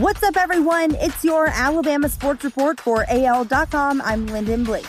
What's 0.00 0.22
up, 0.22 0.36
everyone? 0.36 0.94
It's 0.96 1.24
your 1.24 1.46
Alabama 1.46 2.10
Sports 2.10 2.44
Report 2.44 2.78
for 2.78 3.06
AL.com. 3.08 4.02
I'm 4.04 4.26
Lyndon 4.26 4.62
Blake. 4.62 4.84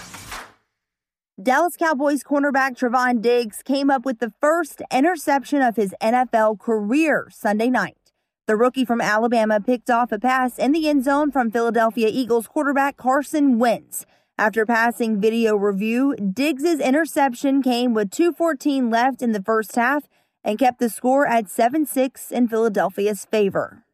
Dallas 1.41 1.77
Cowboys 1.77 2.25
cornerback 2.25 2.77
Trevon 2.77 3.21
Diggs 3.21 3.63
came 3.63 3.89
up 3.89 4.03
with 4.03 4.19
the 4.19 4.33
first 4.41 4.81
interception 4.91 5.61
of 5.61 5.77
his 5.77 5.95
NFL 6.01 6.59
career 6.59 7.29
Sunday 7.31 7.69
night. 7.69 8.11
The 8.47 8.57
rookie 8.57 8.83
from 8.83 8.99
Alabama 8.99 9.61
picked 9.61 9.89
off 9.89 10.11
a 10.11 10.19
pass 10.19 10.59
in 10.59 10.73
the 10.73 10.89
end 10.89 11.05
zone 11.05 11.31
from 11.31 11.51
Philadelphia 11.51 12.09
Eagles 12.11 12.47
quarterback 12.47 12.97
Carson 12.97 13.59
Wentz. 13.59 14.05
After 14.37 14.65
passing 14.65 15.21
video 15.21 15.55
review, 15.55 16.17
Diggs' 16.17 16.81
interception 16.81 17.61
came 17.61 17.93
with 17.93 18.09
2.14 18.09 18.91
left 18.91 19.21
in 19.21 19.31
the 19.31 19.41
first 19.41 19.73
half 19.77 20.03
and 20.43 20.59
kept 20.59 20.79
the 20.79 20.89
score 20.89 21.25
at 21.25 21.49
7 21.49 21.85
6 21.85 22.29
in 22.29 22.49
Philadelphia's 22.49 23.23
favor. 23.23 23.85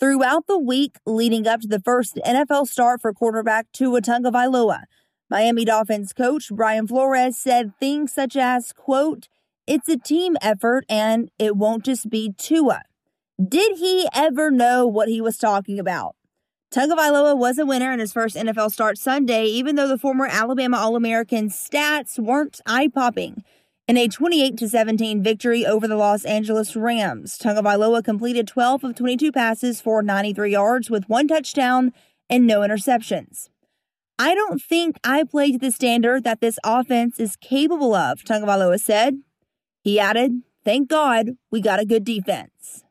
Throughout 0.00 0.48
the 0.48 0.58
week 0.58 0.96
leading 1.06 1.46
up 1.46 1.60
to 1.60 1.68
the 1.68 1.78
first 1.78 2.18
NFL 2.26 2.66
start 2.66 3.00
for 3.00 3.12
quarterback 3.12 3.70
Tua 3.72 4.00
Tagovailoa, 4.00 4.82
Miami 5.30 5.64
Dolphins 5.64 6.12
coach 6.12 6.48
Brian 6.50 6.88
Flores 6.88 7.38
said 7.38 7.72
things 7.78 8.12
such 8.12 8.36
as, 8.36 8.72
quote, 8.72 9.28
it's 9.68 9.88
a 9.88 9.96
team 9.96 10.36
effort 10.42 10.84
and 10.88 11.30
it 11.38 11.56
won't 11.56 11.84
just 11.84 12.10
be 12.10 12.34
Tua. 12.36 12.82
Did 13.40 13.78
he 13.78 14.08
ever 14.12 14.50
know 14.50 14.84
what 14.84 15.08
he 15.08 15.20
was 15.20 15.38
talking 15.38 15.78
about? 15.78 16.16
Tagovailoa 16.72 17.36
was 17.38 17.56
a 17.58 17.64
winner 17.64 17.92
in 17.92 18.00
his 18.00 18.12
first 18.12 18.34
NFL 18.34 18.72
start 18.72 18.98
Sunday, 18.98 19.44
even 19.46 19.76
though 19.76 19.86
the 19.86 19.96
former 19.96 20.26
Alabama 20.26 20.76
All-American 20.76 21.50
stats 21.50 22.18
weren't 22.18 22.60
eye-popping. 22.66 23.44
In 23.86 23.98
a 23.98 24.08
28 24.08 24.58
17 24.58 25.22
victory 25.22 25.66
over 25.66 25.86
the 25.86 25.96
Los 25.96 26.24
Angeles 26.24 26.74
Rams, 26.74 27.38
Tagovailoa 27.38 28.02
completed 28.02 28.48
12 28.48 28.82
of 28.82 28.94
22 28.94 29.30
passes 29.30 29.82
for 29.82 30.02
93 30.02 30.52
yards 30.52 30.88
with 30.88 31.06
one 31.06 31.28
touchdown 31.28 31.92
and 32.30 32.46
no 32.46 32.60
interceptions. 32.60 33.50
I 34.18 34.34
don't 34.34 34.62
think 34.62 34.96
I 35.04 35.22
played 35.22 35.52
to 35.52 35.58
the 35.58 35.70
standard 35.70 36.24
that 36.24 36.40
this 36.40 36.58
offense 36.64 37.20
is 37.20 37.36
capable 37.36 37.94
of, 37.94 38.24
Tagovailoa 38.24 38.80
said. 38.80 39.18
He 39.82 40.00
added, 40.00 40.40
Thank 40.64 40.88
God 40.88 41.32
we 41.50 41.60
got 41.60 41.78
a 41.78 41.84
good 41.84 42.04
defense. 42.04 42.83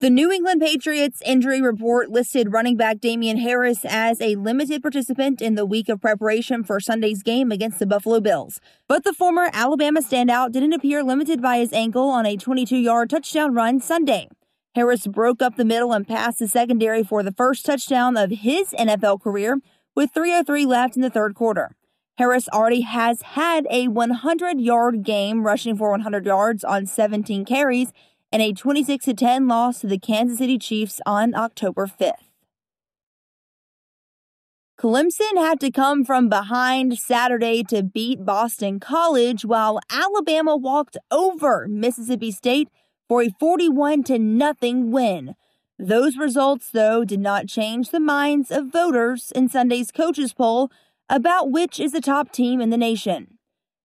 The 0.00 0.10
New 0.10 0.30
England 0.30 0.60
Patriots 0.60 1.20
injury 1.26 1.60
report 1.60 2.08
listed 2.08 2.52
running 2.52 2.76
back 2.76 3.00
Damien 3.00 3.38
Harris 3.38 3.80
as 3.84 4.20
a 4.20 4.36
limited 4.36 4.80
participant 4.80 5.42
in 5.42 5.56
the 5.56 5.66
week 5.66 5.88
of 5.88 6.00
preparation 6.00 6.62
for 6.62 6.78
Sunday's 6.78 7.24
game 7.24 7.50
against 7.50 7.80
the 7.80 7.86
Buffalo 7.86 8.20
Bills. 8.20 8.60
But 8.86 9.02
the 9.02 9.12
former 9.12 9.50
Alabama 9.52 10.00
standout 10.00 10.52
didn't 10.52 10.72
appear 10.72 11.02
limited 11.02 11.42
by 11.42 11.58
his 11.58 11.72
ankle 11.72 12.10
on 12.10 12.26
a 12.26 12.36
22 12.36 12.76
yard 12.76 13.10
touchdown 13.10 13.54
run 13.54 13.80
Sunday. 13.80 14.28
Harris 14.76 15.08
broke 15.08 15.42
up 15.42 15.56
the 15.56 15.64
middle 15.64 15.92
and 15.92 16.06
passed 16.06 16.38
the 16.38 16.46
secondary 16.46 17.02
for 17.02 17.24
the 17.24 17.32
first 17.32 17.66
touchdown 17.66 18.16
of 18.16 18.30
his 18.30 18.68
NFL 18.78 19.20
career 19.20 19.58
with 19.96 20.14
3.03 20.14 20.64
left 20.64 20.94
in 20.94 21.02
the 21.02 21.10
third 21.10 21.34
quarter. 21.34 21.74
Harris 22.18 22.48
already 22.50 22.82
has 22.82 23.22
had 23.22 23.66
a 23.68 23.88
100 23.88 24.60
yard 24.60 25.02
game, 25.02 25.42
rushing 25.42 25.76
for 25.76 25.90
100 25.90 26.24
yards 26.24 26.62
on 26.62 26.86
17 26.86 27.44
carries 27.44 27.92
in 28.30 28.40
a 28.40 28.52
26 28.52 29.06
10 29.16 29.48
loss 29.48 29.80
to 29.80 29.86
the 29.86 29.98
Kansas 29.98 30.38
City 30.38 30.58
Chiefs 30.58 31.00
on 31.06 31.34
October 31.34 31.86
5th. 31.86 32.12
Clemson 34.78 35.36
had 35.36 35.58
to 35.58 35.72
come 35.72 36.04
from 36.04 36.28
behind 36.28 36.98
Saturday 36.98 37.64
to 37.64 37.82
beat 37.82 38.24
Boston 38.24 38.78
College 38.78 39.44
while 39.44 39.80
Alabama 39.90 40.56
walked 40.56 40.96
over 41.10 41.66
Mississippi 41.68 42.30
State 42.30 42.68
for 43.08 43.22
a 43.22 43.30
41 43.40 44.04
to 44.04 44.18
nothing 44.18 44.92
win. 44.92 45.34
Those 45.78 46.16
results 46.16 46.70
though 46.70 47.04
did 47.04 47.18
not 47.20 47.48
change 47.48 47.90
the 47.90 47.98
minds 47.98 48.50
of 48.50 48.72
voters 48.72 49.32
in 49.34 49.48
Sunday's 49.48 49.90
coaches 49.90 50.32
poll 50.32 50.70
about 51.08 51.50
which 51.50 51.80
is 51.80 51.92
the 51.92 52.00
top 52.00 52.30
team 52.30 52.60
in 52.60 52.70
the 52.70 52.76
nation. 52.76 53.37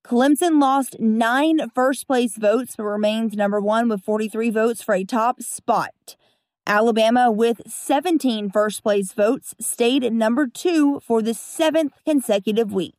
Clemson 0.06 0.62
lost 0.62 1.00
nine 1.00 1.70
first 1.74 2.08
place 2.08 2.36
votes 2.38 2.76
but 2.76 2.84
remains 2.84 3.36
number 3.36 3.62
one 3.62 3.88
with 3.88 4.02
43 4.02 4.50
votes 4.50 4.84
for 4.84 4.94
a 4.94 5.04
top 5.04 5.42
spot. 5.42 6.16
Alabama, 6.68 7.32
with 7.32 7.62
17 7.68 8.50
first 8.50 8.84
place 8.84 9.14
votes, 9.14 9.54
stayed 9.60 10.12
number 10.12 10.48
two 10.48 11.00
for 11.02 11.22
the 11.22 11.34
seventh 11.34 11.94
consecutive 12.06 12.74
week. 12.74 12.96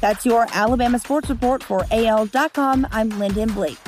That's 0.00 0.26
your 0.26 0.46
Alabama 0.52 0.98
Sports 0.98 1.30
Report 1.30 1.62
for 1.62 1.84
AL.com. 1.90 2.86
I'm 2.90 3.10
Lyndon 3.18 3.52
Blake. 3.52 3.78